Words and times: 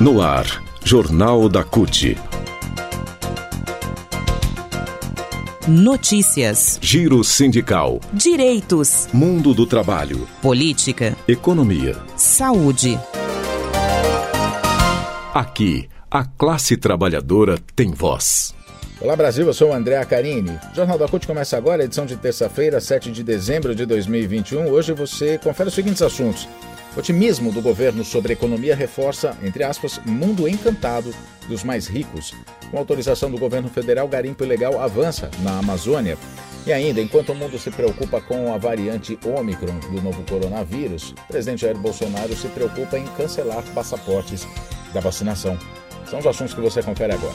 No 0.00 0.22
ar, 0.22 0.62
Jornal 0.84 1.48
da 1.48 1.64
CUT. 1.64 2.16
Notícias. 5.66 6.78
Giro 6.80 7.24
sindical. 7.24 7.98
Direitos. 8.12 9.08
Mundo 9.12 9.52
do 9.52 9.66
trabalho. 9.66 10.28
Política. 10.40 11.16
Economia. 11.26 11.96
Saúde. 12.14 12.96
Aqui, 15.34 15.88
a 16.08 16.24
classe 16.24 16.76
trabalhadora 16.76 17.58
tem 17.74 17.90
voz. 17.90 18.54
Olá 19.00 19.16
Brasil, 19.16 19.48
eu 19.48 19.52
sou 19.52 19.70
o 19.70 19.74
André 19.74 19.96
Acarini. 19.96 20.60
O 20.72 20.76
Jornal 20.76 20.96
da 20.96 21.08
CUT 21.08 21.26
começa 21.26 21.56
agora, 21.56 21.82
edição 21.82 22.06
de 22.06 22.14
terça-feira, 22.14 22.80
7 22.80 23.10
de 23.10 23.24
dezembro 23.24 23.74
de 23.74 23.84
2021. 23.84 24.68
Hoje 24.68 24.92
você 24.92 25.38
confere 25.38 25.70
os 25.70 25.74
seguintes 25.74 26.02
assuntos. 26.02 26.46
Otimismo 26.96 27.52
do 27.52 27.62
governo 27.62 28.04
sobre 28.04 28.32
economia 28.32 28.74
reforça, 28.74 29.36
entre 29.42 29.62
aspas, 29.62 30.00
mundo 30.04 30.48
encantado 30.48 31.14
dos 31.48 31.62
mais 31.62 31.86
ricos. 31.86 32.34
Com 32.70 32.78
autorização 32.78 33.30
do 33.30 33.38
governo 33.38 33.68
federal, 33.68 34.08
garimpo 34.08 34.44
ilegal 34.44 34.80
avança 34.80 35.30
na 35.40 35.58
Amazônia. 35.58 36.18
E 36.66 36.72
ainda, 36.72 37.00
enquanto 37.00 37.30
o 37.30 37.34
mundo 37.34 37.58
se 37.58 37.70
preocupa 37.70 38.20
com 38.20 38.52
a 38.52 38.58
variante 38.58 39.18
Ômicron 39.24 39.78
do 39.90 40.02
novo 40.02 40.22
coronavírus, 40.24 41.12
o 41.12 41.28
presidente 41.28 41.62
Jair 41.62 41.78
Bolsonaro 41.78 42.36
se 42.36 42.48
preocupa 42.48 42.98
em 42.98 43.06
cancelar 43.16 43.62
passaportes 43.74 44.46
da 44.92 45.00
vacinação. 45.00 45.56
São 46.10 46.18
os 46.18 46.26
assuntos 46.26 46.52
que 46.54 46.60
você 46.60 46.82
confere 46.82 47.14
agora. 47.14 47.34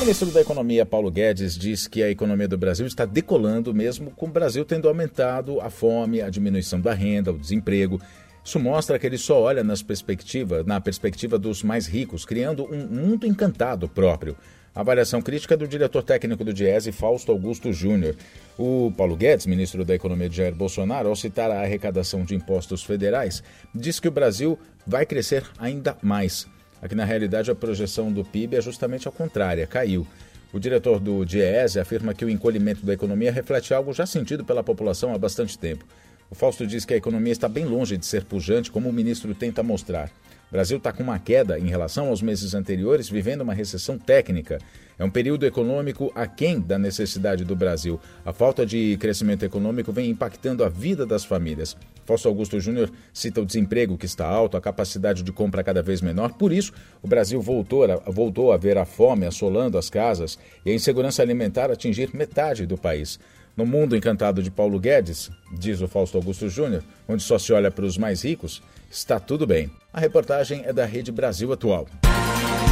ministro 0.02 0.32
da 0.32 0.40
Economia, 0.40 0.84
Paulo 0.84 1.12
Guedes, 1.12 1.56
diz 1.56 1.86
que 1.86 2.02
a 2.02 2.10
economia 2.10 2.48
do 2.48 2.58
Brasil 2.58 2.84
está 2.84 3.04
decolando, 3.04 3.72
mesmo 3.72 4.10
com 4.10 4.26
o 4.26 4.28
Brasil 4.28 4.64
tendo 4.64 4.88
aumentado 4.88 5.60
a 5.60 5.70
fome, 5.70 6.20
a 6.20 6.28
diminuição 6.28 6.80
da 6.80 6.92
renda, 6.92 7.30
o 7.30 7.38
desemprego. 7.38 8.00
Isso 8.44 8.58
mostra 8.58 8.98
que 8.98 9.06
ele 9.06 9.16
só 9.16 9.40
olha 9.40 9.62
nas 9.62 9.80
perspectiva, 9.80 10.64
na 10.64 10.80
perspectiva 10.80 11.38
dos 11.38 11.62
mais 11.62 11.86
ricos, 11.86 12.24
criando 12.24 12.64
um 12.64 12.84
mundo 12.84 13.28
encantado 13.28 13.88
próprio. 13.88 14.36
Avaliação 14.74 15.22
crítica 15.22 15.56
do 15.56 15.68
diretor 15.68 16.02
técnico 16.02 16.44
do 16.44 16.52
Diese, 16.52 16.90
Fausto 16.90 17.30
Augusto 17.30 17.72
Júnior. 17.72 18.16
O 18.58 18.92
Paulo 18.96 19.14
Guedes, 19.14 19.46
ministro 19.46 19.84
da 19.84 19.94
Economia 19.94 20.28
de 20.28 20.36
Jair 20.36 20.54
Bolsonaro, 20.54 21.10
ao 21.10 21.16
citar 21.16 21.48
a 21.48 21.60
arrecadação 21.60 22.24
de 22.24 22.34
impostos 22.34 22.82
federais, 22.82 23.40
diz 23.72 24.00
que 24.00 24.08
o 24.08 24.12
Brasil 24.12 24.58
vai 24.84 25.06
crescer 25.06 25.44
ainda 25.60 25.96
mais. 26.02 26.48
Aqui 26.82 26.96
na 26.96 27.04
realidade 27.04 27.48
a 27.48 27.54
projeção 27.54 28.12
do 28.12 28.24
PIB 28.24 28.56
é 28.56 28.60
justamente 28.60 29.06
ao 29.06 29.12
contrário, 29.12 29.66
caiu. 29.68 30.04
O 30.52 30.58
diretor 30.58 30.98
do 30.98 31.24
DIEESE 31.24 31.78
afirma 31.78 32.12
que 32.12 32.24
o 32.24 32.28
encolhimento 32.28 32.84
da 32.84 32.92
economia 32.92 33.30
reflete 33.30 33.72
algo 33.72 33.92
já 33.92 34.04
sentido 34.04 34.44
pela 34.44 34.64
população 34.64 35.14
há 35.14 35.18
bastante 35.18 35.56
tempo. 35.56 35.86
O 36.28 36.34
Fausto 36.34 36.66
diz 36.66 36.84
que 36.84 36.92
a 36.92 36.96
economia 36.96 37.32
está 37.32 37.48
bem 37.48 37.64
longe 37.64 37.96
de 37.96 38.04
ser 38.04 38.24
pujante, 38.24 38.70
como 38.70 38.88
o 38.88 38.92
ministro 38.92 39.32
tenta 39.32 39.62
mostrar. 39.62 40.10
O 40.52 40.60
Brasil 40.62 40.76
está 40.76 40.92
com 40.92 41.02
uma 41.02 41.18
queda 41.18 41.58
em 41.58 41.68
relação 41.68 42.08
aos 42.08 42.20
meses 42.20 42.52
anteriores, 42.52 43.08
vivendo 43.08 43.40
uma 43.40 43.54
recessão 43.54 43.96
técnica. 43.96 44.58
É 44.98 45.02
um 45.02 45.08
período 45.08 45.46
econômico 45.46 46.12
aquém 46.14 46.60
da 46.60 46.78
necessidade 46.78 47.42
do 47.42 47.56
Brasil. 47.56 47.98
A 48.22 48.34
falta 48.34 48.66
de 48.66 48.98
crescimento 49.00 49.46
econômico 49.46 49.90
vem 49.90 50.10
impactando 50.10 50.62
a 50.62 50.68
vida 50.68 51.06
das 51.06 51.24
famílias. 51.24 51.74
Fausto 52.04 52.28
Augusto 52.28 52.60
Júnior 52.60 52.90
cita 53.14 53.40
o 53.40 53.46
desemprego 53.46 53.96
que 53.96 54.04
está 54.04 54.26
alto, 54.26 54.54
a 54.54 54.60
capacidade 54.60 55.22
de 55.22 55.32
compra 55.32 55.64
cada 55.64 55.82
vez 55.82 56.02
menor. 56.02 56.34
Por 56.34 56.52
isso, 56.52 56.74
o 57.00 57.08
Brasil 57.08 57.40
voltou 57.40 57.90
a, 57.90 57.96
voltou 58.10 58.52
a 58.52 58.58
ver 58.58 58.76
a 58.76 58.84
fome 58.84 59.24
assolando 59.24 59.78
as 59.78 59.88
casas 59.88 60.38
e 60.66 60.70
a 60.70 60.74
insegurança 60.74 61.22
alimentar 61.22 61.70
atingir 61.70 62.14
metade 62.14 62.66
do 62.66 62.76
país. 62.76 63.18
No 63.56 63.66
mundo 63.66 63.94
encantado 63.94 64.42
de 64.42 64.50
Paulo 64.50 64.80
Guedes, 64.80 65.30
diz 65.58 65.80
o 65.82 65.88
Fausto 65.88 66.16
Augusto 66.16 66.48
Júnior, 66.48 66.82
onde 67.06 67.22
só 67.22 67.38
se 67.38 67.52
olha 67.52 67.70
para 67.70 67.84
os 67.84 67.98
mais 67.98 68.24
ricos, 68.24 68.62
está 68.90 69.20
tudo 69.20 69.46
bem. 69.46 69.70
A 69.92 70.00
reportagem 70.00 70.62
é 70.64 70.72
da 70.72 70.86
Rede 70.86 71.12
Brasil 71.12 71.52
Atual. 71.52 71.86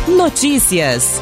Notícias. 0.08 1.20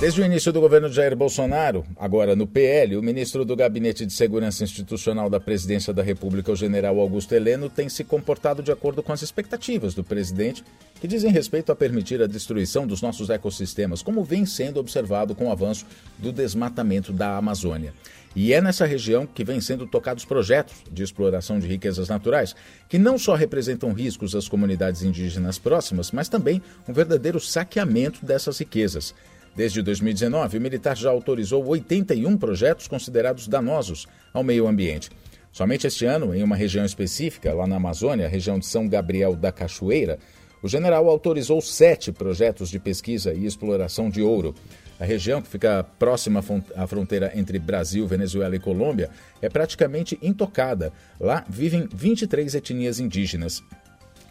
Desde 0.00 0.22
o 0.22 0.24
início 0.24 0.52
do 0.52 0.60
governo 0.60 0.88
Jair 0.88 1.16
Bolsonaro, 1.16 1.84
agora 1.96 2.36
no 2.36 2.46
PL, 2.46 2.96
o 2.96 3.02
ministro 3.02 3.44
do 3.44 3.56
Gabinete 3.56 4.06
de 4.06 4.12
Segurança 4.12 4.62
Institucional 4.62 5.28
da 5.28 5.40
Presidência 5.40 5.92
da 5.92 6.04
República, 6.04 6.52
o 6.52 6.56
general 6.56 7.00
Augusto 7.00 7.34
Heleno, 7.34 7.68
tem 7.68 7.88
se 7.88 8.04
comportado 8.04 8.62
de 8.62 8.70
acordo 8.70 9.02
com 9.02 9.12
as 9.12 9.22
expectativas 9.22 9.94
do 9.94 10.04
presidente, 10.04 10.62
que 11.00 11.08
dizem 11.08 11.32
respeito 11.32 11.72
a 11.72 11.76
permitir 11.76 12.22
a 12.22 12.28
destruição 12.28 12.86
dos 12.86 13.02
nossos 13.02 13.28
ecossistemas, 13.28 14.00
como 14.00 14.22
vem 14.22 14.46
sendo 14.46 14.78
observado 14.78 15.34
com 15.34 15.48
o 15.48 15.50
avanço 15.50 15.84
do 16.16 16.30
desmatamento 16.30 17.12
da 17.12 17.36
Amazônia. 17.36 17.92
E 18.36 18.52
é 18.52 18.60
nessa 18.60 18.86
região 18.86 19.26
que 19.26 19.42
vêm 19.42 19.60
sendo 19.60 19.84
tocados 19.84 20.24
projetos 20.24 20.76
de 20.92 21.02
exploração 21.02 21.58
de 21.58 21.66
riquezas 21.66 22.08
naturais, 22.08 22.54
que 22.88 23.00
não 23.00 23.18
só 23.18 23.34
representam 23.34 23.92
riscos 23.92 24.36
às 24.36 24.48
comunidades 24.48 25.02
indígenas 25.02 25.58
próximas, 25.58 26.12
mas 26.12 26.28
também 26.28 26.62
um 26.88 26.92
verdadeiro 26.92 27.40
saqueamento 27.40 28.24
dessas 28.24 28.58
riquezas. 28.58 29.12
Desde 29.56 29.82
2019, 29.82 30.58
o 30.58 30.60
militar 30.60 30.96
já 30.96 31.10
autorizou 31.10 31.66
81 31.66 32.36
projetos 32.36 32.86
considerados 32.86 33.48
danosos 33.48 34.06
ao 34.32 34.42
meio 34.42 34.68
ambiente. 34.68 35.10
Somente 35.52 35.86
este 35.86 36.04
ano, 36.04 36.34
em 36.34 36.42
uma 36.42 36.54
região 36.54 36.84
específica, 36.84 37.52
lá 37.52 37.66
na 37.66 37.76
Amazônia, 37.76 38.28
região 38.28 38.58
de 38.58 38.66
São 38.66 38.88
Gabriel 38.88 39.34
da 39.34 39.50
Cachoeira, 39.50 40.18
o 40.62 40.68
general 40.68 41.08
autorizou 41.08 41.60
sete 41.60 42.12
projetos 42.12 42.68
de 42.68 42.78
pesquisa 42.78 43.32
e 43.32 43.46
exploração 43.46 44.10
de 44.10 44.22
ouro. 44.22 44.54
A 44.98 45.04
região, 45.04 45.40
que 45.40 45.48
fica 45.48 45.84
próxima 45.98 46.44
à 46.74 46.86
fronteira 46.86 47.30
entre 47.34 47.58
Brasil, 47.58 48.06
Venezuela 48.06 48.56
e 48.56 48.58
Colômbia, 48.58 49.10
é 49.40 49.48
praticamente 49.48 50.18
intocada. 50.20 50.92
Lá 51.20 51.44
vivem 51.48 51.88
23 51.94 52.56
etnias 52.56 52.98
indígenas. 52.98 53.62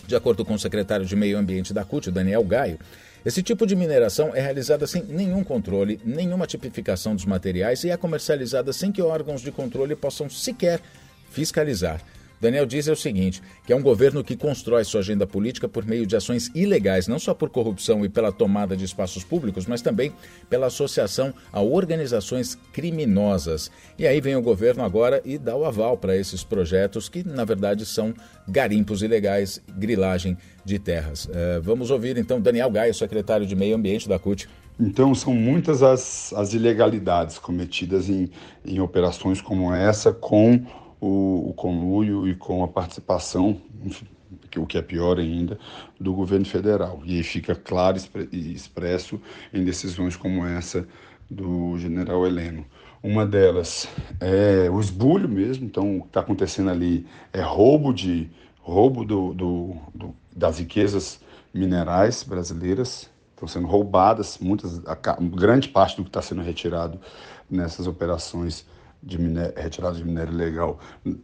De 0.05 0.15
acordo 0.15 0.43
com 0.43 0.53
o 0.53 0.59
secretário 0.59 1.05
de 1.05 1.15
Meio 1.15 1.37
Ambiente 1.37 1.73
da 1.73 1.85
CUT, 1.85 2.11
Daniel 2.11 2.43
Gaio, 2.43 2.79
esse 3.25 3.43
tipo 3.43 3.65
de 3.65 3.75
mineração 3.75 4.33
é 4.33 4.39
realizada 4.39 4.87
sem 4.87 5.03
nenhum 5.03 5.43
controle, 5.43 5.99
nenhuma 6.03 6.47
tipificação 6.47 7.15
dos 7.15 7.25
materiais 7.25 7.83
e 7.83 7.89
é 7.89 7.97
comercializada 7.97 8.71
sem 8.71 8.91
que 8.91 9.01
órgãos 9.01 9.41
de 9.41 9.51
controle 9.51 9.95
possam 9.95 10.29
sequer 10.29 10.79
fiscalizar. 11.29 12.01
Daniel 12.39 12.65
diz 12.65 12.87
é 12.87 12.91
o 12.91 12.95
seguinte, 12.95 13.41
que 13.65 13.73
é 13.73 13.75
um 13.75 13.81
governo 13.81 14.23
que 14.23 14.35
constrói 14.35 14.83
sua 14.83 15.01
agenda 15.01 15.25
política 15.25 15.67
por 15.67 15.85
meio 15.85 16.05
de 16.05 16.15
ações 16.15 16.51
ilegais, 16.53 17.07
não 17.07 17.17
só 17.17 17.33
por 17.33 17.49
corrupção 17.49 18.05
e 18.05 18.09
pela 18.09 18.31
tomada 18.31 18.75
de 18.75 18.85
espaços 18.85 19.23
públicos, 19.23 19.65
mas 19.65 19.81
também 19.81 20.13
pela 20.49 20.67
associação 20.67 21.33
a 21.51 21.61
organizações 21.61 22.57
criminosas. 22.71 23.71
E 23.97 24.05
aí 24.05 24.21
vem 24.21 24.35
o 24.35 24.41
governo 24.41 24.83
agora 24.83 25.21
e 25.25 25.37
dá 25.37 25.55
o 25.55 25.65
aval 25.65 25.97
para 25.97 26.15
esses 26.15 26.43
projetos 26.43 27.09
que, 27.09 27.27
na 27.27 27.43
verdade, 27.43 27.85
são 27.85 28.13
garimpos 28.47 29.01
ilegais, 29.01 29.61
grilagem 29.75 30.37
de 30.63 30.77
terras. 30.77 31.27
É, 31.33 31.59
vamos 31.59 31.91
ouvir 31.91 32.17
então 32.17 32.39
Daniel 32.39 32.69
Gaia, 32.69 32.93
secretário 32.93 33.45
de 33.45 33.55
Meio 33.55 33.75
Ambiente 33.75 34.07
da 34.07 34.19
CUT. 34.19 34.47
Então, 34.79 35.15
são 35.15 35.33
muitas 35.33 35.81
as, 35.81 36.31
as 36.33 36.53
ilegalidades 36.53 37.39
cometidas 37.39 38.09
em, 38.09 38.29
em 38.63 38.79
operações 38.79 39.41
como 39.41 39.73
essa, 39.73 40.13
com 40.13 40.63
o, 40.99 41.49
o 41.49 41.53
conluio 41.53 42.27
e 42.27 42.35
com 42.35 42.63
a 42.63 42.67
participação, 42.67 43.61
o 44.55 44.65
que 44.65 44.77
é 44.77 44.81
pior 44.81 45.19
ainda, 45.19 45.59
do 45.99 46.13
governo 46.13 46.45
federal. 46.45 47.01
E 47.05 47.17
aí 47.17 47.23
fica 47.23 47.55
claro 47.55 47.97
e 48.31 48.53
expresso 48.53 49.21
em 49.53 49.63
decisões 49.63 50.15
como 50.15 50.45
essa 50.45 50.87
do 51.29 51.77
general 51.77 52.25
Heleno. 52.25 52.65
Uma 53.03 53.25
delas 53.25 53.87
é 54.19 54.69
o 54.69 54.79
esbulho 54.79 55.29
mesmo, 55.29 55.65
então 55.65 55.97
o 55.97 56.01
que 56.01 56.07
está 56.07 56.19
acontecendo 56.21 56.69
ali 56.69 57.05
é 57.31 57.41
roubo 57.41 57.93
de 57.93 58.29
roubo 58.59 59.05
do, 59.05 59.33
do, 59.33 59.75
do, 59.95 60.15
das 60.35 60.59
riquezas 60.59 61.21
minerais 61.53 62.23
brasileiras, 62.23 63.09
estão 63.33 63.47
sendo 63.47 63.67
roubadas, 63.67 64.39
muitas, 64.41 64.85
a, 64.85 64.95
grande 65.21 65.69
parte 65.69 65.95
do 65.95 66.03
que 66.03 66.09
está 66.09 66.21
sendo 66.21 66.41
retirado 66.41 66.99
nessas 67.49 67.87
operações 67.87 68.65
de 69.01 69.19
minério, 69.19 69.53
retirada 69.55 69.95
de 69.95 70.03
minério 70.03 70.33
ilegal 70.33 70.79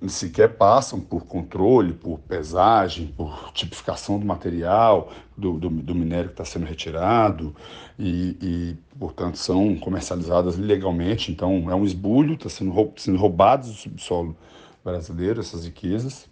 sequer 0.07 0.55
passam 0.55 0.99
por 0.99 1.25
controle, 1.25 1.93
por 1.93 2.19
pesagem, 2.19 3.07
por 3.07 3.51
tipificação 3.53 4.19
do 4.19 4.25
material, 4.25 5.11
do, 5.35 5.59
do, 5.59 5.69
do 5.69 5.95
minério 5.95 6.27
que 6.27 6.33
está 6.33 6.45
sendo 6.45 6.65
retirado 6.65 7.55
e, 7.97 8.37
e, 8.41 8.97
portanto, 8.97 9.37
são 9.37 9.75
comercializadas 9.75 10.57
ilegalmente. 10.57 11.31
Então, 11.31 11.69
é 11.69 11.75
um 11.75 11.83
esbulho, 11.83 12.35
está 12.35 12.49
sendo, 12.49 12.93
sendo 12.95 13.17
roubados 13.17 13.69
do 13.69 13.75
subsolo 13.75 14.35
brasileiro, 14.83 15.39
essas 15.39 15.65
riquezas. 15.65 16.27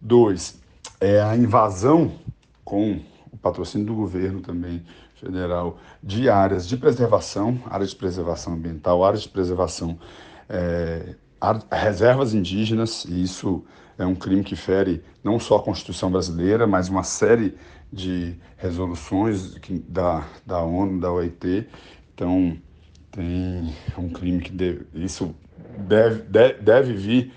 Dois, 0.00 0.60
é 1.00 1.20
a 1.20 1.36
invasão 1.36 2.12
com 2.64 3.00
o 3.30 3.36
patrocínio 3.36 3.86
do 3.86 3.94
governo 3.94 4.40
também 4.40 4.82
federal 5.14 5.78
de 6.02 6.28
áreas 6.28 6.66
de 6.66 6.76
preservação, 6.76 7.58
áreas 7.70 7.90
de 7.90 7.96
preservação 7.96 8.54
ambiental, 8.54 9.04
áreas 9.04 9.22
de 9.22 9.28
preservação 9.28 9.98
é, 10.48 11.14
reservas 11.70 12.34
indígenas, 12.34 13.04
e 13.04 13.22
isso 13.22 13.64
é 13.98 14.04
um 14.04 14.14
crime 14.14 14.42
que 14.42 14.56
fere 14.56 15.02
não 15.22 15.38
só 15.38 15.56
a 15.56 15.62
Constituição 15.62 16.10
brasileira, 16.10 16.66
mas 16.66 16.88
uma 16.88 17.02
série 17.02 17.54
de 17.92 18.36
resoluções 18.56 19.54
da, 19.88 20.26
da 20.44 20.60
ONU, 20.60 21.00
da 21.00 21.12
OIT. 21.12 21.66
Então, 22.12 22.56
tem 23.12 23.72
um 23.96 24.08
crime 24.08 24.40
que 24.40 24.50
deve, 24.50 24.86
isso 24.94 25.34
deve, 25.78 26.22
deve, 26.22 26.54
deve 26.54 26.92
vir 26.94 27.32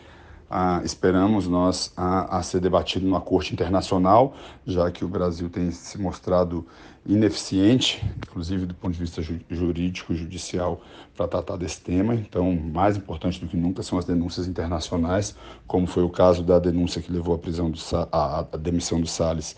ah, 0.50 0.82
esperamos 0.84 1.48
nós 1.48 1.92
a, 1.96 2.38
a, 2.38 2.44
ser 2.44 2.62
debatido 2.62 3.06
numa 3.06 3.20
corte 3.20 3.54
internacional, 3.54 4.36
já 4.66 4.90
que 4.90 5.04
o 5.04 5.08
Brasil 5.08 5.50
tem 5.50 5.72
se 5.72 6.00
mostrado 6.00 6.66
ineficiente, 7.06 8.04
inclusive 8.18 8.66
do 8.66 8.74
ponto 8.74 8.94
de 8.94 9.00
vista 9.00 9.22
jurídico, 9.50 10.14
judicial, 10.14 10.82
para 11.16 11.28
tratar 11.28 11.58
desse 11.58 11.82
tema. 11.82 12.16
Então, 12.16 12.54
mais 12.56 12.96
importante 12.98 13.40
do 13.40 13.48
que 13.48 13.58
nunca 13.58 13.84
são 13.84 13.98
as 13.98 14.06
denúncias 14.06 14.48
internacionais, 14.48 15.36
como 15.66 15.88
foi 15.88 16.04
o 16.04 16.10
caso 16.10 16.44
da 16.44 16.60
denúncia 16.60 17.02
que 17.02 17.12
levou 17.12 17.36
à 17.36 17.38
prisão 17.38 17.70
do 17.70 17.80
a, 18.12 18.40
a 18.40 18.58
demissão 18.58 19.02
do 19.02 19.08
Salles. 19.08 19.56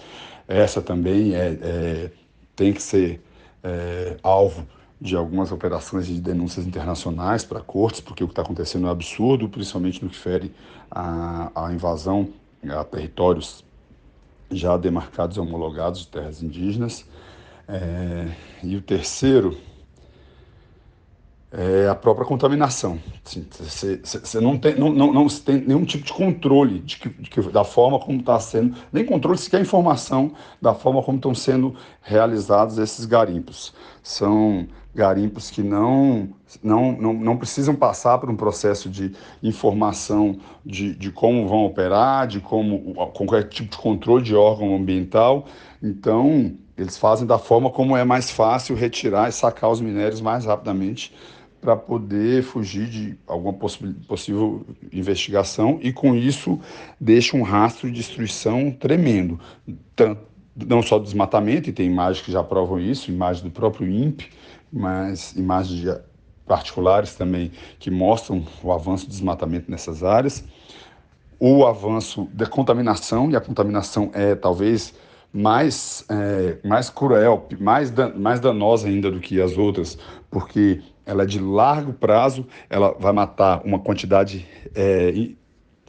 Essa 0.47 0.81
também 0.81 1.35
é, 1.35 1.57
é 1.61 2.11
tem 2.55 2.73
que 2.73 2.81
ser 2.81 3.21
é, 3.63 4.17
alvo 4.21 4.65
de 5.01 5.15
algumas 5.15 5.51
operações 5.51 6.07
de 6.07 6.19
denúncias 6.19 6.65
internacionais 6.65 7.43
para 7.43 7.61
cortes, 7.61 8.01
porque 8.01 8.23
o 8.23 8.27
que 8.27 8.33
está 8.33 8.41
acontecendo 8.41 8.87
é 8.87 8.89
absurdo, 8.89 9.47
principalmente 9.47 10.03
no 10.03 10.09
que 10.09 10.17
fere 10.17 10.53
a 10.91 11.69
invasão 11.71 12.29
a 12.67 12.83
territórios 12.83 13.63
já 14.51 14.75
demarcados 14.75 15.37
e 15.37 15.39
homologados 15.39 16.01
de 16.01 16.07
terras 16.07 16.41
indígenas. 16.43 17.05
É, 17.67 18.27
e 18.63 18.75
o 18.75 18.81
terceiro 18.81 19.55
é 21.51 21.87
a 21.87 21.95
própria 21.95 22.25
contaminação. 22.25 22.99
Você 23.23 24.01
assim, 24.03 24.39
não 24.39 24.57
tem, 24.57 24.75
não, 24.75 24.91
não, 24.91 25.13
não 25.13 25.27
tem 25.27 25.61
nenhum 25.61 25.85
tipo 25.85 26.05
de 26.05 26.13
controle 26.13 26.79
de 26.79 26.97
que, 26.97 27.09
de 27.09 27.29
que 27.29 27.41
da 27.43 27.63
forma 27.63 27.99
como 27.99 28.19
está 28.19 28.39
sendo, 28.39 28.75
nem 28.91 29.05
controle 29.05 29.37
sequer 29.37 29.61
informação 29.61 30.33
da 30.61 30.73
forma 30.73 31.01
como 31.01 31.17
estão 31.17 31.33
sendo 31.33 31.75
realizados 32.01 32.77
esses 32.77 33.05
garimpos. 33.05 33.73
São 34.03 34.67
garimpos 34.99 35.49
que 35.49 35.63
não, 35.63 36.27
não, 36.61 36.91
não, 36.91 37.13
não 37.13 37.37
precisam 37.37 37.73
passar 37.73 38.17
por 38.17 38.29
um 38.29 38.35
processo 38.35 38.89
de 38.89 39.13
informação 39.41 40.37
de, 40.65 40.93
de 40.93 41.09
como 41.09 41.47
vão 41.47 41.65
operar, 41.65 42.27
de 42.27 42.41
como 42.41 42.93
qualquer 43.13 43.47
tipo 43.47 43.71
de 43.71 43.77
controle 43.77 44.21
de 44.21 44.35
órgão 44.35 44.75
ambiental. 44.75 45.45
Então, 45.81 46.53
eles 46.77 46.97
fazem 46.97 47.25
da 47.25 47.39
forma 47.39 47.69
como 47.69 47.95
é 47.95 48.03
mais 48.03 48.29
fácil 48.29 48.75
retirar 48.75 49.29
e 49.29 49.31
sacar 49.31 49.71
os 49.71 49.79
minérios 49.79 50.19
mais 50.19 50.43
rapidamente 50.43 51.15
para 51.61 51.77
poder 51.77 52.43
fugir 52.43 52.87
de 52.87 53.17
alguma 53.25 53.53
possível 53.53 54.65
investigação 54.91 55.79
e 55.81 55.93
com 55.93 56.13
isso 56.13 56.59
deixa 56.99 57.37
um 57.37 57.41
rastro 57.41 57.89
de 57.89 57.95
destruição 57.95 58.71
tremendo, 58.71 59.39
tanto 59.95 60.29
não 60.67 60.81
só 60.81 60.97
do 60.97 61.05
desmatamento, 61.05 61.69
e 61.69 61.73
tem 61.73 61.87
imagens 61.87 62.25
que 62.25 62.31
já 62.31 62.43
provam 62.43 62.79
isso, 62.79 63.11
imagens 63.11 63.43
do 63.43 63.51
próprio 63.51 63.87
INPE, 63.87 64.29
mas 64.71 65.33
imagens 65.35 65.79
de 65.79 66.09
particulares 66.45 67.15
também 67.15 67.51
que 67.77 67.91
mostram 67.91 68.43
o 68.63 68.71
avanço 68.71 69.05
do 69.05 69.11
desmatamento 69.11 69.69
nessas 69.69 70.03
áreas, 70.03 70.43
o 71.39 71.65
avanço 71.65 72.27
da 72.33 72.45
contaminação, 72.45 73.29
e 73.31 73.35
a 73.35 73.41
contaminação 73.41 74.11
é 74.13 74.35
talvez 74.35 74.93
mais, 75.31 76.03
é, 76.09 76.57
mais 76.67 76.89
cruel, 76.89 77.47
mais, 77.59 77.91
dan 77.91 78.13
mais 78.15 78.39
danosa 78.39 78.87
ainda 78.87 79.11
do 79.11 79.19
que 79.19 79.39
as 79.39 79.57
outras, 79.57 79.97
porque 80.29 80.81
ela 81.05 81.23
é 81.23 81.25
de 81.25 81.39
largo 81.39 81.93
prazo, 81.93 82.45
ela 82.69 82.95
vai 82.99 83.13
matar 83.13 83.61
uma 83.63 83.79
quantidade 83.79 84.47
é, 84.75 85.29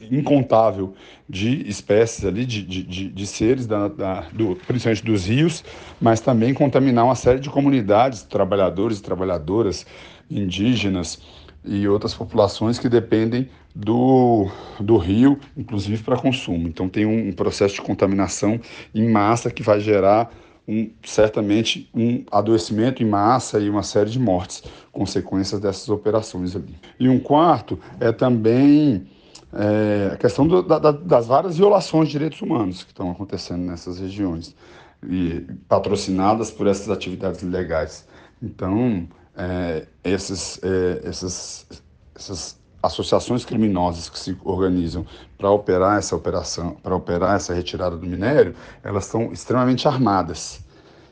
incontável 0.09 0.93
de 1.27 1.67
espécies 1.67 2.25
ali, 2.25 2.45
de, 2.45 2.63
de, 2.63 2.83
de, 2.83 3.09
de 3.09 3.27
seres, 3.27 3.67
da, 3.67 3.87
da, 3.87 4.21
do, 4.33 4.55
principalmente 4.67 5.03
dos 5.03 5.27
rios, 5.27 5.63
mas 5.99 6.19
também 6.19 6.53
contaminar 6.53 7.05
uma 7.05 7.15
série 7.15 7.39
de 7.39 7.49
comunidades, 7.49 8.23
trabalhadores 8.23 8.99
e 8.99 9.03
trabalhadoras 9.03 9.85
indígenas 10.29 11.19
e 11.63 11.87
outras 11.87 12.13
populações 12.13 12.79
que 12.79 12.89
dependem 12.89 13.49
do, 13.75 14.49
do 14.79 14.97
rio, 14.97 15.39
inclusive 15.55 16.01
para 16.03 16.17
consumo. 16.17 16.67
Então 16.67 16.89
tem 16.89 17.05
um, 17.05 17.29
um 17.29 17.33
processo 17.33 17.75
de 17.75 17.81
contaminação 17.81 18.59
em 18.93 19.07
massa 19.09 19.51
que 19.51 19.63
vai 19.63 19.79
gerar 19.79 20.31
um, 20.67 20.89
certamente 21.03 21.89
um 21.93 22.23
adoecimento 22.31 23.01
em 23.01 23.05
massa 23.05 23.59
e 23.59 23.69
uma 23.69 23.83
série 23.83 24.09
de 24.09 24.19
mortes, 24.19 24.63
consequências 24.91 25.59
dessas 25.59 25.89
operações 25.89 26.55
ali. 26.55 26.75
E 26.99 27.09
um 27.09 27.19
quarto 27.19 27.79
é 27.99 28.11
também 28.11 29.07
é, 29.53 30.11
a 30.13 30.17
questão 30.17 30.47
do, 30.47 30.61
da, 30.61 30.91
das 30.91 31.27
várias 31.27 31.57
violações 31.57 32.07
de 32.07 32.13
direitos 32.13 32.41
humanos 32.41 32.83
que 32.83 32.91
estão 32.91 33.11
acontecendo 33.11 33.61
nessas 33.63 33.99
regiões, 33.99 34.55
e 35.03 35.45
patrocinadas 35.67 36.51
por 36.51 36.67
essas 36.67 36.89
atividades 36.89 37.41
ilegais. 37.41 38.07
Então, 38.41 39.07
é, 39.35 39.87
esses, 40.03 40.59
é, 40.63 41.01
essas, 41.03 41.67
essas 42.15 42.59
associações 42.81 43.45
criminosas 43.45 44.09
que 44.09 44.17
se 44.17 44.37
organizam 44.43 45.05
para 45.37 45.49
operar 45.49 45.97
essa 45.97 46.15
operação, 46.15 46.75
para 46.81 46.95
operar 46.95 47.35
essa 47.35 47.53
retirada 47.53 47.97
do 47.97 48.05
minério, 48.05 48.55
elas 48.83 49.05
estão 49.05 49.31
extremamente 49.31 49.87
armadas. 49.87 50.63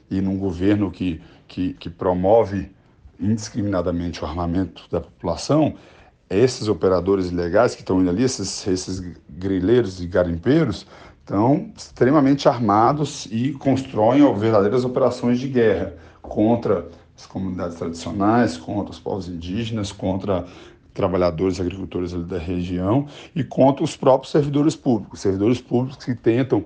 E 0.09 0.21
num 0.21 0.38
governo 0.38 0.89
que, 0.92 1.21
que, 1.47 1.74
que 1.74 1.89
promove 1.89 2.71
indiscriminadamente 3.19 4.24
o 4.24 4.27
armamento 4.27 4.83
da 4.89 5.01
população, 5.01 5.75
esses 6.30 6.68
operadores 6.68 7.31
ilegais 7.31 7.74
que 7.74 7.81
estão 7.81 8.00
indo 8.00 8.10
ali, 8.10 8.24
esses, 8.24 8.66
esses 8.68 9.00
grileiros 9.30 10.02
e 10.02 10.08
garimpeiros, 10.08 10.86
estão 11.20 11.72
extremamente 11.76 12.48
armados 12.48 13.28
e 13.31 13.52
constroem 13.54 14.22
verdadeiras 14.38 14.86
operações 14.86 15.40
de 15.40 15.48
guerra 15.48 15.94
contra 16.22 16.88
as 17.18 17.26
comunidades 17.26 17.78
tradicionais, 17.78 18.58
contra 18.58 18.92
os 18.92 19.00
povos 19.00 19.28
indígenas, 19.28 19.92
contra 19.92 20.46
trabalhadores 20.94 21.60
agricultores 21.60 22.14
da 22.14 22.38
região 22.38 23.08
e 23.36 23.44
contra 23.44 23.84
os 23.84 23.96
próprios 23.96 24.31
servidores 24.31 24.76
públicos, 24.76 25.20
servidores 25.20 25.62
públicos 25.62 26.04
que 26.04 26.16
tentam 26.16 26.66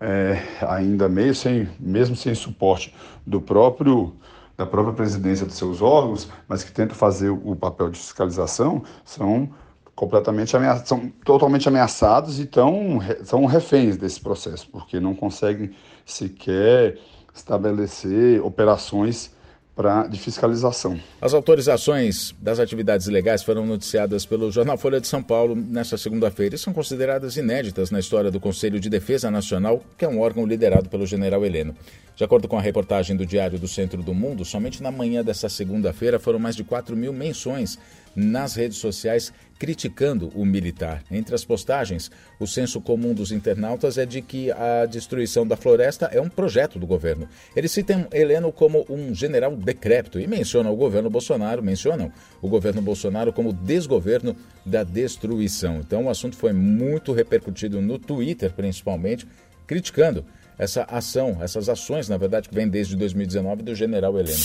é, 0.00 0.42
ainda 0.60 1.08
meio 1.08 1.34
sem, 1.34 1.68
mesmo 1.78 2.16
sem 2.16 2.34
suporte 2.34 2.94
do 3.26 3.40
próprio 3.40 4.12
da 4.56 4.66
própria 4.66 4.94
presidência 4.94 5.46
dos 5.46 5.56
seus 5.56 5.80
órgãos, 5.80 6.28
mas 6.46 6.62
que 6.62 6.72
tentam 6.72 6.96
fazer 6.96 7.30
o 7.30 7.56
papel 7.56 7.90
de 7.90 7.98
fiscalização, 7.98 8.82
são 9.04 9.50
completamente 9.94 10.56
ameaçados, 10.56 10.88
são 10.88 11.12
totalmente 11.24 11.68
ameaçados 11.68 12.40
e 12.40 12.46
tão, 12.46 12.98
são 13.24 13.44
reféns 13.46 13.96
desse 13.96 14.20
processo, 14.20 14.68
porque 14.70 14.98
não 14.98 15.14
conseguem 15.14 15.72
sequer 16.04 16.98
estabelecer 17.34 18.44
operações 18.44 19.34
pra, 19.74 20.06
de 20.06 20.18
fiscalização. 20.18 21.00
As 21.20 21.34
autorizações 21.34 22.34
das 22.40 22.58
atividades 22.58 23.06
ilegais 23.06 23.42
foram 23.42 23.66
noticiadas 23.66 24.26
pelo 24.26 24.50
jornal 24.50 24.76
Folha 24.76 25.00
de 25.00 25.06
São 25.06 25.22
Paulo 25.22 25.54
nesta 25.54 25.96
segunda-feira 25.96 26.54
e 26.54 26.58
são 26.58 26.72
consideradas 26.72 27.36
inéditas 27.36 27.90
na 27.90 27.98
história 27.98 28.30
do 28.30 28.40
Conselho 28.40 28.78
de 28.78 28.90
Defesa 28.90 29.30
Nacional, 29.30 29.82
que 29.96 30.04
é 30.04 30.08
um 30.08 30.20
órgão 30.20 30.46
liderado 30.46 30.88
pelo 30.88 31.06
general 31.06 31.44
Heleno. 31.44 31.74
De 32.14 32.24
acordo 32.24 32.46
com 32.46 32.58
a 32.58 32.60
reportagem 32.60 33.16
do 33.16 33.24
Diário 33.24 33.58
do 33.58 33.66
Centro 33.66 34.02
do 34.02 34.12
Mundo, 34.12 34.44
somente 34.44 34.82
na 34.82 34.90
manhã 34.90 35.24
desta 35.24 35.48
segunda-feira 35.48 36.18
foram 36.18 36.38
mais 36.38 36.54
de 36.54 36.62
4 36.62 36.94
mil 36.94 37.12
menções 37.12 37.78
nas 38.14 38.54
redes 38.54 38.78
sociais 38.78 39.32
criticando 39.62 40.28
o 40.34 40.44
militar. 40.44 41.04
Entre 41.08 41.36
as 41.36 41.44
postagens, 41.44 42.10
o 42.40 42.48
senso 42.48 42.80
comum 42.80 43.14
dos 43.14 43.30
internautas 43.30 43.96
é 43.96 44.04
de 44.04 44.20
que 44.20 44.50
a 44.50 44.86
destruição 44.86 45.46
da 45.46 45.56
floresta 45.56 46.06
é 46.06 46.20
um 46.20 46.28
projeto 46.28 46.80
do 46.80 46.86
governo. 46.86 47.28
Eles 47.54 47.70
citam 47.70 48.08
Heleno 48.12 48.50
como 48.50 48.84
um 48.90 49.14
general 49.14 49.54
decrépito 49.54 50.18
e 50.18 50.26
mencionam 50.26 50.72
o 50.72 50.76
governo 50.76 51.08
Bolsonaro, 51.08 51.62
mencionam 51.62 52.12
o 52.40 52.48
governo 52.48 52.82
Bolsonaro 52.82 53.32
como 53.32 53.52
desgoverno 53.52 54.34
da 54.66 54.82
destruição. 54.82 55.76
Então 55.76 56.06
o 56.06 56.10
assunto 56.10 56.36
foi 56.36 56.52
muito 56.52 57.12
repercutido 57.12 57.80
no 57.80 58.00
Twitter, 58.00 58.52
principalmente, 58.52 59.28
criticando 59.64 60.24
essa 60.58 60.82
ação, 60.90 61.38
essas 61.40 61.68
ações, 61.68 62.08
na 62.08 62.16
verdade, 62.16 62.48
que 62.48 62.54
vem 62.54 62.68
desde 62.68 62.96
2019 62.96 63.62
do 63.62 63.76
general 63.76 64.18
Heleno. 64.18 64.42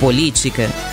Política. 0.00 0.89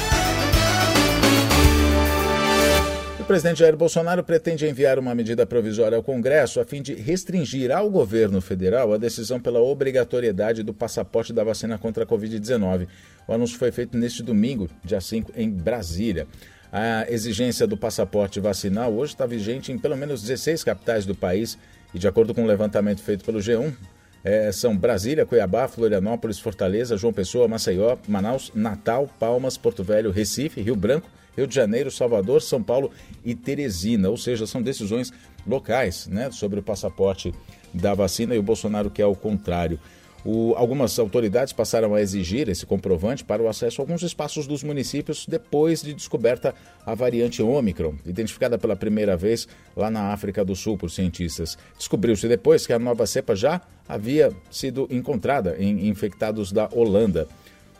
Presidente 3.28 3.60
Jair 3.60 3.76
Bolsonaro 3.76 4.24
pretende 4.24 4.66
enviar 4.66 4.98
uma 4.98 5.14
medida 5.14 5.46
provisória 5.46 5.98
ao 5.98 6.02
Congresso 6.02 6.62
a 6.62 6.66
fim 6.66 6.82
de 6.82 6.94
restringir 6.94 7.76
ao 7.76 7.90
governo 7.90 8.40
federal 8.40 8.94
a 8.94 8.98
decisão 8.98 9.38
pela 9.38 9.60
obrigatoriedade 9.60 10.64
do 10.64 10.74
passaporte 10.74 11.34
da 11.34 11.44
vacina 11.44 11.78
contra 11.78 12.06
a 12.06 12.08
Covid-19. 12.08 12.88
O 13.28 13.34
anúncio 13.34 13.58
foi 13.58 13.70
feito 13.70 13.98
neste 13.98 14.24
domingo, 14.24 14.70
dia 14.82 15.02
5, 15.02 15.34
em 15.36 15.50
Brasília. 15.50 16.26
A 16.72 17.06
exigência 17.12 17.68
do 17.68 17.76
passaporte 17.76 18.40
vacinal 18.40 18.94
hoje 18.94 19.12
está 19.12 19.26
vigente 19.26 19.74
em 19.74 19.78
pelo 19.78 19.98
menos 19.98 20.22
16 20.22 20.64
capitais 20.64 21.06
do 21.06 21.14
país 21.14 21.58
e, 21.94 22.00
de 22.00 22.08
acordo 22.08 22.34
com 22.34 22.44
um 22.44 22.48
levantamento 22.48 23.02
feito 23.02 23.26
pelo 23.26 23.40
G1, 23.40 23.74
é, 24.24 24.54
são 24.54 24.76
Brasília, 24.76 25.26
Cuiabá, 25.26 25.68
Florianópolis, 25.68 26.40
Fortaleza, 26.40 26.96
João 26.96 27.12
Pessoa, 27.12 27.46
Maceió, 27.46 27.98
Manaus, 28.08 28.54
Natal, 28.56 29.10
Palmas, 29.20 29.58
Porto 29.58 29.84
Velho, 29.84 30.12
Recife, 30.12 30.62
Rio 30.62 30.78
Branco, 30.78 31.10
Rio 31.38 31.46
de 31.46 31.54
Janeiro, 31.54 31.92
Salvador, 31.92 32.42
São 32.42 32.64
Paulo 32.64 32.92
e 33.24 33.36
Teresina. 33.36 34.10
Ou 34.10 34.18
seja, 34.18 34.48
são 34.48 34.62
decisões 34.62 35.14
locais 35.46 36.08
né, 36.08 36.32
sobre 36.32 36.60
o 36.60 36.64
passaporte 36.64 37.34
da 37.74 37.94
vacina 37.94 38.36
e 38.36 38.40
o 38.40 38.44
Bolsonaro 38.44 38.90
quer 38.90 39.06
o 39.06 39.16
contrário. 39.16 39.80
O, 40.26 40.54
algumas 40.58 40.98
autoridades 41.00 41.54
passaram 41.54 41.94
a 41.94 42.02
exigir 42.02 42.50
esse 42.50 42.66
comprovante 42.66 43.24
para 43.24 43.42
o 43.42 43.48
acesso 43.48 43.80
a 43.80 43.84
alguns 43.84 44.02
espaços 44.02 44.48
dos 44.48 44.64
municípios 44.64 45.26
depois 45.26 45.82
de 45.82 45.94
descoberta 45.94 46.54
a 46.86 46.96
variante 46.96 47.42
Omicron, 47.42 47.96
identificada 48.06 48.58
pela 48.58 48.76
primeira 48.76 49.16
vez 49.16 49.48
lá 49.76 49.90
na 49.90 50.12
África 50.12 50.44
do 50.44 50.56
Sul 50.56 50.78
por 50.78 50.90
cientistas. 50.90 51.58
Descobriu-se 51.78 52.28
depois 52.28 52.66
que 52.66 52.74
a 52.74 52.80
nova 52.80 53.06
cepa 53.06 53.36
já 53.36 53.62
havia 53.88 54.32
sido 54.50 54.88
encontrada 54.90 55.56
em 55.58 55.88
infectados 55.88 56.52
da 56.52 56.68
Holanda. 56.74 57.28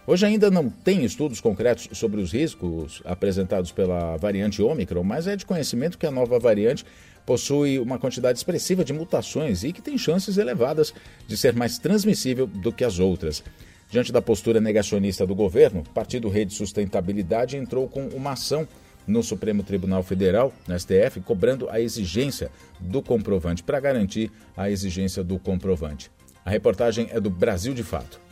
Hoje 0.10 0.26
ainda 0.26 0.50
não 0.50 0.70
tem 0.70 1.04
estudos 1.04 1.42
concretos 1.42 1.90
sobre 1.92 2.22
os 2.22 2.32
riscos 2.32 3.02
apresentados 3.04 3.74
pela 3.74 4.16
variante 4.16 4.62
Omicron, 4.62 5.04
mas 5.04 5.28
é 5.28 5.36
de 5.36 5.46
conhecimento 5.46 5.98
que 5.98 6.06
a 6.06 6.12
nova 6.12 6.40
variante 6.40 6.86
possui 7.26 7.78
uma 7.78 8.00
quantidade 8.00 8.40
expressiva 8.40 8.86
de 8.86 8.94
mutações 8.94 9.66
e 9.66 9.74
que 9.74 9.82
tem 9.82 9.98
chances 9.98 10.38
elevadas 10.38 10.94
de 11.28 11.36
ser 11.36 11.54
mais 11.54 11.78
transmissível 11.78 12.48
do 12.48 12.72
que 12.72 12.86
as 12.86 13.00
outras. 13.00 13.44
Diante 13.92 14.14
da 14.14 14.22
postura 14.22 14.62
negacionista 14.62 15.28
do 15.28 15.36
governo, 15.36 15.82
o 15.82 15.90
Partido 15.90 16.30
Rede 16.30 16.54
Sustentabilidade 16.54 17.58
entrou 17.58 17.90
com 17.90 18.08
uma 18.08 18.32
ação 18.32 18.66
no 19.06 19.22
Supremo 19.22 19.62
Tribunal 19.62 20.04
Federal, 20.04 20.54
no 20.66 20.80
STF, 20.80 21.20
cobrando 21.20 21.70
a 21.70 21.82
exigência 21.82 22.50
do 22.80 23.02
comprovante 23.02 23.62
para 23.62 23.82
garantir 23.82 24.32
a 24.56 24.72
exigência 24.72 25.22
do 25.22 25.38
comprovante. 25.38 26.10
A 26.46 26.50
reportagem 26.50 27.10
é 27.12 27.20
do 27.20 27.30
Brasil 27.30 27.74
de 27.74 27.84
Fato. 27.84 28.27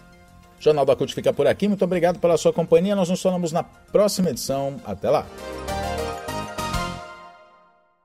Jornal 0.66 0.86
da 0.86 0.96
CUT 0.96 1.14
fica 1.14 1.32
por 1.32 1.46
aqui. 1.46 1.68
Muito 1.68 1.86
obrigado 1.86 2.20
pela 2.20 2.38
sua 2.38 2.52
companhia. 2.52 2.96
Nós 2.96 3.10
nos 3.10 3.22
falamos 3.22 3.52
na 3.52 3.64
próxima 3.64 4.32
edição. 4.32 4.82
Até 4.84 5.10
lá. 5.10 5.26